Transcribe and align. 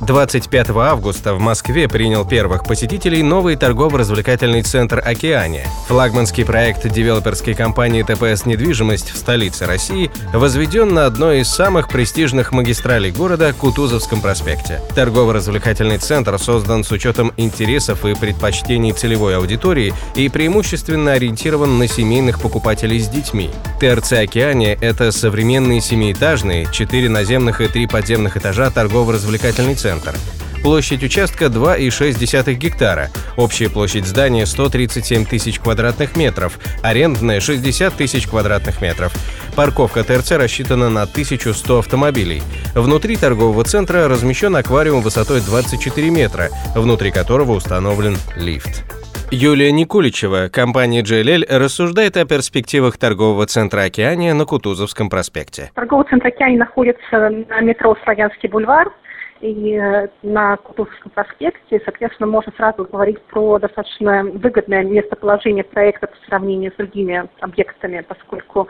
25 0.00 0.70
августа 0.70 1.34
в 1.34 1.40
Москве 1.40 1.88
принял 1.88 2.24
первых 2.24 2.64
посетителей 2.64 3.22
новый 3.22 3.56
торгово-развлекательный 3.56 4.62
центр 4.62 5.02
«Океания». 5.04 5.66
Флагманский 5.88 6.44
проект 6.44 6.86
девелоперской 6.88 7.54
компании 7.54 8.02
ТПС 8.02 8.46
«Недвижимость» 8.46 9.10
в 9.10 9.16
столице 9.16 9.66
России 9.66 10.10
возведен 10.32 10.94
на 10.94 11.06
одной 11.06 11.40
из 11.40 11.48
самых 11.48 11.88
престижных 11.88 12.52
магистралей 12.52 13.10
города 13.10 13.52
Кутузовском 13.52 14.20
проспекте. 14.20 14.80
Торгово-развлекательный 14.94 15.98
центр 15.98 16.38
создан 16.38 16.84
с 16.84 16.92
учетом 16.92 17.32
интересов 17.36 18.04
и 18.04 18.14
предпочтений 18.14 18.92
целевой 18.92 19.36
аудитории 19.36 19.92
и 20.14 20.28
преимущественно 20.28 21.12
ориентирован 21.12 21.78
на 21.78 21.88
семейных 21.88 22.40
покупателей 22.40 23.00
с 23.00 23.08
детьми. 23.08 23.50
ТРЦ 23.80 24.14
«Океания»— 24.14 24.76
это 24.80 25.12
современный 25.12 25.80
семиэтажный, 25.80 26.66
четыре 26.72 27.08
наземных 27.08 27.60
и 27.60 27.68
три 27.68 27.86
подземных 27.86 28.36
этажа 28.36 28.70
торгово-развлекательный 28.70 29.76
центр. 29.76 30.16
Площадь 30.62 31.04
участка 31.04 31.44
2,6 31.44 32.54
гектара, 32.54 33.08
общая 33.36 33.70
площадь 33.70 34.04
здания 34.04 34.46
137 34.46 35.24
тысяч 35.26 35.60
квадратных 35.60 36.16
метров, 36.16 36.58
арендная 36.82 37.38
60 37.38 37.94
тысяч 37.94 38.26
квадратных 38.26 38.82
метров. 38.82 39.12
Парковка 39.54 40.02
ТРЦ 40.02 40.32
рассчитана 40.32 40.90
на 40.90 41.02
1100 41.02 41.78
автомобилей. 41.78 42.42
Внутри 42.74 43.16
торгового 43.16 43.62
центра 43.62 44.08
размещен 44.08 44.56
аквариум 44.56 45.02
высотой 45.02 45.40
24 45.40 46.10
метра, 46.10 46.50
внутри 46.74 47.12
которого 47.12 47.52
установлен 47.52 48.18
лифт. 48.34 48.82
Юлия 49.30 49.70
Никуличева, 49.72 50.48
компания 50.50 51.02
JLL, 51.02 51.44
рассуждает 51.50 52.16
о 52.16 52.24
перспективах 52.24 52.96
торгового 52.96 53.44
центра 53.44 53.82
«Океания» 53.82 54.32
на 54.32 54.46
Кутузовском 54.46 55.10
проспекте. 55.10 55.70
Торговый 55.74 56.06
центр 56.08 56.28
«Океания» 56.28 56.56
находится 56.56 57.28
на 57.28 57.60
метро 57.60 57.94
Славянский 58.04 58.48
бульвар 58.48 58.90
и 59.42 59.74
э, 59.74 60.08
на 60.22 60.56
Кутузовском 60.56 61.10
проспекте, 61.10 61.78
соответственно, 61.84 62.26
можно 62.26 62.54
сразу 62.56 62.88
говорить 62.90 63.20
про 63.24 63.58
достаточно 63.58 64.24
выгодное 64.24 64.82
местоположение 64.82 65.62
проекта 65.62 66.06
по 66.06 66.16
сравнению 66.26 66.72
с 66.72 66.76
другими 66.76 67.28
объектами, 67.40 68.02
поскольку 68.08 68.68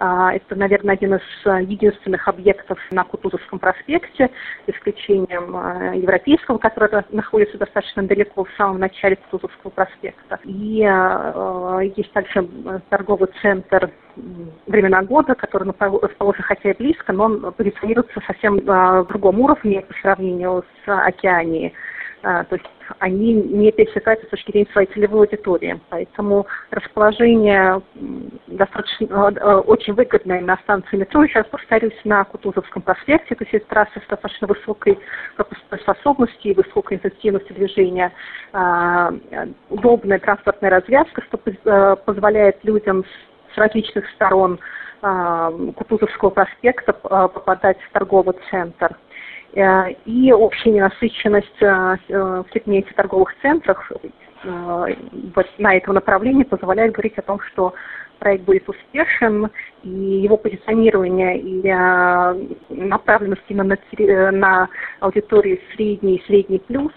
это, 0.00 0.56
наверное, 0.56 0.94
один 0.94 1.14
из 1.14 1.20
э, 1.44 1.62
единственных 1.62 2.26
объектов 2.26 2.78
на 2.90 3.04
Кутузовском 3.04 3.58
проспекте, 3.58 4.30
исключением 4.66 5.54
э, 5.56 5.98
европейского, 5.98 6.56
который 6.56 7.04
находится 7.10 7.58
достаточно 7.58 8.02
далеко 8.04 8.44
в 8.44 8.50
самом 8.56 8.78
начале 8.78 9.16
Кутузовского 9.16 9.70
проспекта. 9.70 10.40
И 10.44 10.82
э, 10.82 11.92
есть 11.96 12.12
также 12.12 12.48
торговый 12.88 13.28
центр 13.42 13.90
времена 14.66 15.02
года, 15.02 15.34
который 15.34 15.70
расположен 15.70 16.42
хотя 16.42 16.70
и 16.70 16.76
близко, 16.76 17.12
но 17.12 17.24
он 17.24 17.52
позиционируется 17.52 18.20
совсем 18.26 18.58
в 18.58 19.04
другом 19.08 19.40
уровне 19.40 19.82
по 19.82 19.94
сравнению 20.00 20.64
с 20.84 21.06
океанией. 21.06 21.74
А, 22.22 22.44
то 22.44 22.56
есть 22.56 22.68
они 22.98 23.34
не 23.34 23.72
пересекаются 23.72 24.26
с 24.26 24.30
точки 24.30 24.50
зрения 24.50 24.68
своей 24.72 24.88
целевой 24.88 25.26
аудитории. 25.26 25.80
Поэтому 25.88 26.46
расположение 26.70 27.80
достаточно 28.46 29.06
э, 29.06 29.54
очень 29.66 29.94
выгодное 29.94 30.40
на 30.40 30.56
станции 30.58 30.96
метро, 30.96 31.26
сейчас 31.26 31.46
повторюсь, 31.46 31.98
на 32.04 32.24
Кутузовском 32.24 32.82
проспекте, 32.82 33.34
то 33.34 33.44
есть 33.50 33.66
трасса 33.68 34.00
с 34.00 34.08
достаточно 34.08 34.46
высокой 34.46 34.98
пропускной 35.36 35.80
способностью 35.80 36.52
и 36.52 36.54
высокой 36.54 36.96
интенсивностью 36.96 37.54
движения, 37.54 38.12
а, 38.52 39.12
удобная 39.68 40.18
транспортная 40.18 40.70
развязка, 40.70 41.22
что 41.22 41.40
э, 41.44 41.96
позволяет 42.04 42.62
людям 42.64 43.04
с 43.54 43.58
различных 43.58 44.08
сторон 44.10 44.58
а, 45.02 45.50
Кутузовского 45.76 46.30
проспекта 46.30 46.92
попадать 46.92 47.78
в 47.80 47.92
торговый 47.92 48.34
центр. 48.50 48.96
Э, 49.54 49.90
и 50.04 50.32
общая 50.32 50.70
ненасыщенность 50.70 51.62
э, 51.62 51.96
в 52.08 52.46
сегменте 52.52 52.92
торговых 52.94 53.34
центров 53.42 53.90
вот 54.42 55.46
на 55.58 55.76
этом 55.76 55.94
направлении 55.94 56.44
позволяет 56.44 56.92
говорить 56.92 57.18
о 57.18 57.22
том, 57.22 57.40
что 57.52 57.74
проект 58.20 58.44
будет 58.44 58.66
успешен, 58.68 59.50
и 59.82 59.88
его 59.88 60.36
позиционирование 60.36 61.38
и 61.38 61.66
э, 61.66 62.54
направленность 62.70 63.42
именно 63.48 63.76
на, 63.76 64.30
на 64.30 64.68
аудитории 65.00 65.60
средний 65.74 66.16
и 66.16 66.26
средний 66.26 66.58
плюс, 66.58 66.92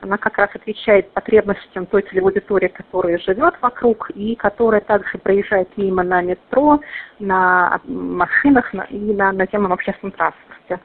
она 0.00 0.18
как 0.18 0.38
раз 0.38 0.50
отвечает 0.54 1.10
потребностям 1.12 1.86
той 1.86 2.02
целевой 2.02 2.32
аудитории, 2.32 2.68
которая 2.68 3.18
живет 3.18 3.54
вокруг 3.60 4.10
и 4.10 4.34
которая 4.36 4.80
также 4.80 5.18
проезжает 5.18 5.68
мимо 5.76 6.02
на 6.02 6.22
метро, 6.22 6.80
на 7.18 7.80
машинах 7.86 8.72
и 8.90 8.98
на 8.98 9.32
наземном 9.32 9.72
общественном 9.72 10.12
транспорте. 10.12 10.80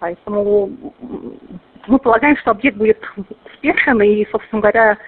Поэтому 0.00 0.70
мы 1.86 1.98
полагаем, 1.98 2.36
что 2.38 2.50
объект 2.50 2.76
будет 2.76 2.98
успешен, 3.44 4.00
и, 4.02 4.26
собственно 4.30 4.62
говоря, 4.62 4.98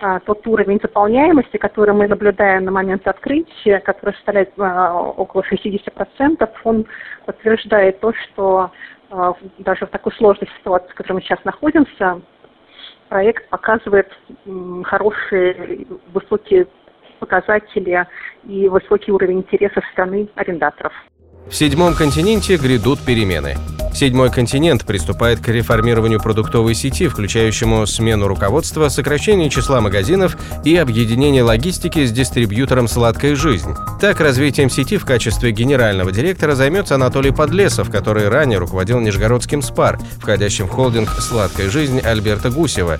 а, 0.00 0.20
тот 0.20 0.46
уровень 0.46 0.78
заполняемости, 0.82 1.56
который 1.56 1.94
мы 1.94 2.06
наблюдаем 2.06 2.64
на 2.64 2.70
момент 2.70 3.06
открытия, 3.06 3.80
который 3.80 4.14
составляет 4.14 4.52
а, 4.58 4.94
около 4.94 5.42
60%, 5.42 6.48
он 6.64 6.86
подтверждает 7.24 8.00
то, 8.00 8.12
что 8.12 8.70
а, 9.10 9.34
даже 9.58 9.86
в 9.86 9.90
такой 9.90 10.12
сложной 10.12 10.50
ситуации, 10.58 10.90
в 10.90 10.94
которой 10.94 11.14
мы 11.14 11.22
сейчас 11.22 11.42
находимся, 11.44 12.20
проект 13.08 13.48
показывает 13.48 14.10
хорошие, 14.84 15.86
высокие 16.12 16.66
показатели 17.20 18.06
и 18.44 18.68
высокий 18.68 19.12
уровень 19.12 19.38
интереса 19.38 19.80
стороны 19.92 20.28
арендаторов. 20.34 20.92
В 21.46 21.54
седьмом 21.54 21.94
континенте 21.94 22.56
грядут 22.56 22.98
перемены. 23.06 23.54
Седьмой 23.92 24.30
континент 24.30 24.84
приступает 24.84 25.40
к 25.40 25.48
реформированию 25.48 26.20
продуктовой 26.20 26.74
сети, 26.74 27.08
включающему 27.08 27.86
смену 27.86 28.26
руководства, 28.26 28.88
сокращение 28.88 29.50
числа 29.50 29.80
магазинов 29.80 30.36
и 30.64 30.76
объединение 30.76 31.42
логистики 31.42 32.04
с 32.04 32.10
дистрибьютором 32.10 32.88
«Сладкая 32.88 33.36
жизнь». 33.36 33.74
Так, 34.00 34.20
развитием 34.20 34.70
сети 34.70 34.96
в 34.96 35.04
качестве 35.04 35.52
генерального 35.52 36.10
директора 36.10 36.54
займется 36.54 36.94
Анатолий 36.94 37.32
Подлесов, 37.32 37.90
который 37.90 38.28
ранее 38.28 38.58
руководил 38.58 38.98
Нижегородским 39.00 39.62
СПАР, 39.62 40.00
входящим 40.18 40.66
в 40.66 40.70
холдинг 40.70 41.10
«Сладкая 41.20 41.70
жизнь» 41.70 42.00
Альберта 42.00 42.50
Гусева. 42.50 42.96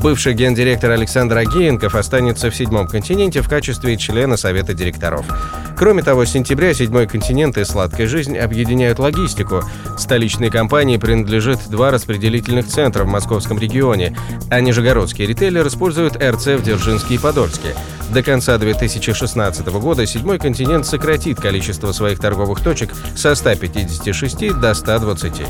Бывший 0.00 0.34
гендиректор 0.34 0.90
Александр 0.92 1.38
Агеенков 1.38 1.94
останется 1.94 2.50
в 2.50 2.56
седьмом 2.56 2.86
континенте 2.86 3.42
в 3.42 3.48
качестве 3.48 3.96
члена 3.96 4.36
Совета 4.36 4.74
директоров. 4.74 5.26
Кроме 5.76 6.02
того, 6.02 6.24
с 6.24 6.30
сентября 6.30 6.72
седьмой 6.72 7.06
континент 7.06 7.58
и 7.58 7.64
«Сладкая 7.64 8.06
жизнь» 8.06 8.38
объединяют 8.38 8.98
логистику. 8.98 9.62
Столичной 9.98 10.50
компании 10.50 10.96
принадлежит 10.96 11.58
два 11.68 11.90
распределительных 11.90 12.66
центра 12.66 13.04
в 13.04 13.08
московском 13.08 13.58
регионе, 13.58 14.16
а 14.50 14.60
нижегородские 14.60 15.28
ритейлеры 15.28 15.68
используют 15.68 16.16
РЦ 16.16 16.46
в 16.46 16.62
Дзержинске 16.62 17.16
и 17.16 17.18
Подольске. 17.18 17.74
До 18.10 18.22
конца 18.22 18.56
2016 18.56 19.66
года 19.66 20.06
седьмой 20.06 20.38
континент 20.38 20.86
сократит 20.86 21.40
количество 21.40 21.92
своих 21.92 22.20
торговых 22.20 22.62
точек 22.62 22.94
со 23.14 23.34
156 23.34 24.58
до 24.58 24.72
120. 24.72 25.42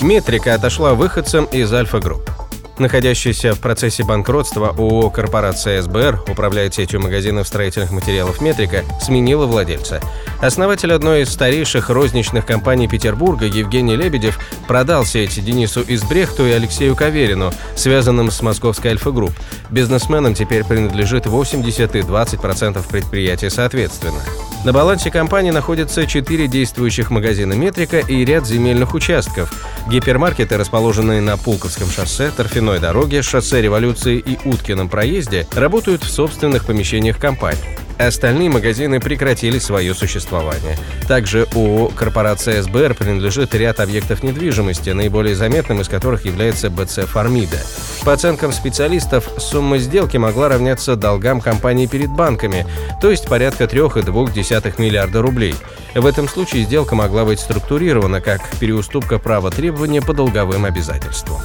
Метрика 0.00 0.54
отошла 0.54 0.94
выходцам 0.94 1.46
из 1.46 1.72
Альфа-групп. 1.72 2.41
Находящаяся 2.78 3.54
в 3.54 3.60
процессе 3.60 4.02
банкротства 4.02 4.70
ООО 4.70 5.10
«Корпорация 5.10 5.82
СБР» 5.82 6.24
управляет 6.28 6.74
сетью 6.74 7.00
магазинов 7.00 7.46
строительных 7.46 7.90
материалов 7.90 8.40
«Метрика», 8.40 8.82
сменила 9.00 9.46
владельца. 9.46 10.00
Основатель 10.40 10.92
одной 10.92 11.22
из 11.22 11.32
старейших 11.32 11.90
розничных 11.90 12.46
компаний 12.46 12.88
Петербурга 12.88 13.44
Евгений 13.44 13.94
Лебедев 13.94 14.38
продал 14.66 15.04
сеть 15.04 15.44
Денису 15.44 15.84
Избрехту 15.86 16.46
и 16.46 16.50
Алексею 16.50 16.96
Каверину, 16.96 17.52
связанным 17.76 18.30
с 18.30 18.40
московской 18.40 18.92
Альфа-групп. 18.92 19.32
Бизнесменам 19.70 20.34
теперь 20.34 20.64
принадлежит 20.64 21.26
80 21.26 21.94
и 21.94 22.00
20% 22.00 22.88
предприятия 22.88 23.50
соответственно. 23.50 24.20
На 24.64 24.72
балансе 24.72 25.10
компании 25.10 25.50
находятся 25.50 26.06
четыре 26.06 26.46
действующих 26.46 27.10
магазина 27.10 27.54
«Метрика» 27.54 27.98
и 27.98 28.24
ряд 28.24 28.46
земельных 28.46 28.94
участков. 28.94 29.52
Гипермаркеты, 29.88 30.56
расположенные 30.56 31.20
на 31.20 31.36
Пулковском 31.36 31.88
шоссе, 31.90 32.30
Торфяной 32.30 32.78
дороге, 32.78 33.22
шоссе 33.22 33.60
Революции 33.60 34.22
и 34.24 34.38
Уткином 34.48 34.88
проезде, 34.88 35.48
работают 35.52 36.04
в 36.04 36.10
собственных 36.12 36.64
помещениях 36.64 37.18
компании. 37.18 37.81
Остальные 37.98 38.50
магазины 38.50 39.00
прекратили 39.00 39.58
свое 39.58 39.94
существование. 39.94 40.76
Также 41.06 41.46
ООО 41.54 41.88
«Корпорация 41.88 42.62
СБР» 42.62 42.94
принадлежит 42.94 43.54
ряд 43.54 43.80
объектов 43.80 44.22
недвижимости, 44.22 44.90
наиболее 44.90 45.34
заметным 45.34 45.80
из 45.80 45.88
которых 45.88 46.24
является 46.24 46.70
БЦ 46.70 47.06
«Фармида». 47.06 47.58
По 48.04 48.12
оценкам 48.12 48.52
специалистов, 48.52 49.28
сумма 49.38 49.78
сделки 49.78 50.16
могла 50.16 50.48
равняться 50.48 50.96
долгам 50.96 51.40
компании 51.40 51.86
перед 51.86 52.10
банками, 52.10 52.66
то 53.00 53.10
есть 53.10 53.28
порядка 53.28 53.64
3,2 53.64 54.74
миллиарда 54.78 55.22
рублей. 55.22 55.54
В 55.94 56.06
этом 56.06 56.28
случае 56.28 56.64
сделка 56.64 56.94
могла 56.94 57.24
быть 57.24 57.40
структурирована 57.40 58.20
как 58.20 58.40
переуступка 58.58 59.18
права 59.18 59.50
требования 59.50 60.02
по 60.02 60.14
долговым 60.14 60.64
обязательствам. 60.64 61.40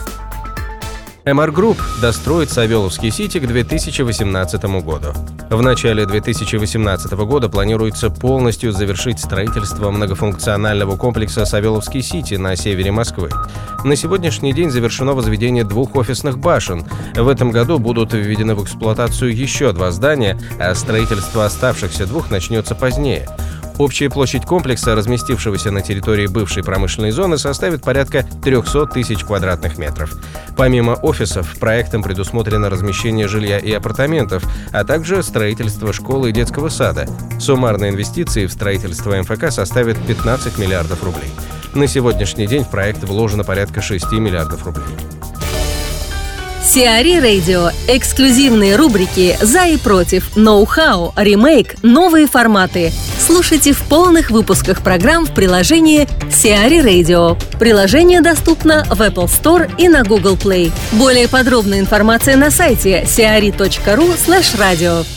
MR 1.28 1.54
Group 1.54 1.76
достроит 2.02 2.50
Савеловский 2.50 3.12
Сити 3.12 3.38
к 3.38 3.46
2018 3.46 4.64
году. 4.82 5.08
В 5.50 5.62
начале 5.62 6.06
2018 6.06 7.12
года 7.12 7.50
планируется 7.50 8.10
полностью 8.10 8.72
завершить 8.72 9.20
строительство 9.20 9.92
многофункционального 9.92 10.96
комплекса 10.96 11.44
Савеловский 11.44 12.02
Сити 12.02 12.36
на 12.36 12.56
севере 12.56 12.94
Москвы. 12.94 13.30
На 13.84 13.98
сегодняшний 13.98 14.54
день 14.54 14.72
завершено 14.72 15.12
возведение 15.12 15.66
двух 15.66 15.98
офисных 15.98 16.40
башен. 16.40 16.86
В 17.14 17.28
этом 17.28 17.52
году 17.52 17.78
будут 17.78 18.14
введены 18.14 18.56
в 18.56 18.64
эксплуатацию 18.64 19.36
еще 19.36 19.74
два 19.74 19.92
здания, 19.92 20.40
а 20.62 20.74
строительство 20.76 21.44
оставшихся 21.44 22.06
двух 22.06 22.32
начнется 22.32 22.74
позднее. 22.74 23.28
Общая 23.78 24.10
площадь 24.10 24.44
комплекса, 24.44 24.96
разместившегося 24.96 25.70
на 25.70 25.82
территории 25.82 26.26
бывшей 26.26 26.64
промышленной 26.64 27.12
зоны, 27.12 27.38
составит 27.38 27.84
порядка 27.84 28.26
300 28.44 28.88
тысяч 28.88 29.24
квадратных 29.24 29.78
метров. 29.78 30.16
Помимо 30.56 30.94
офисов, 30.94 31.56
проектом 31.60 32.02
предусмотрено 32.02 32.70
размещение 32.70 33.28
жилья 33.28 33.60
и 33.60 33.72
апартаментов, 33.72 34.44
а 34.74 34.84
также 34.84 35.22
строительство 35.22 35.94
школы 35.94 36.30
и 36.30 36.34
детского 36.34 36.70
сада. 36.70 37.08
Суммарные 37.40 37.92
инвестиции 37.92 38.48
в 38.48 38.52
строительство 38.52 39.16
МФК 39.16 39.52
составят 39.52 39.98
15 40.08 40.58
миллиардов 40.58 41.04
рублей. 41.04 41.30
На 41.76 41.88
сегодняшний 41.88 42.48
день 42.48 42.64
в 42.64 42.72
проект 42.72 43.04
вложено 43.04 43.44
порядка 43.44 43.82
6 43.82 44.12
миллиардов 44.14 44.66
рублей. 44.66 44.86
Сиари 46.64 47.20
Радио. 47.20 47.70
Эксклюзивные 47.88 48.76
рубрики 48.76 49.38
«За 49.42 49.68
и 49.68 49.78
против», 49.78 50.36
«Ноу-хау», 50.36 51.14
«Ремейк», 51.16 51.82
«Новые 51.82 52.28
форматы». 52.28 52.92
Слушайте 53.28 53.74
в 53.74 53.82
полных 53.84 54.32
выпусках 54.32 54.82
программ 54.82 55.26
в 55.26 55.34
приложении 55.34 56.08
Сиари 56.32 56.80
Radio. 56.80 57.38
Приложение 57.60 58.22
доступно 58.22 58.86
в 58.86 59.02
Apple 59.02 59.26
Store 59.26 59.70
и 59.78 59.90
на 59.90 60.04
Google 60.04 60.38
Play. 60.38 60.72
Более 60.94 61.28
подробная 61.28 61.82
информация 61.82 62.38
на 62.38 62.50
сайте 62.52 63.04
siari.ru 63.04 64.16
slash 64.16 64.58
radio. 64.58 65.17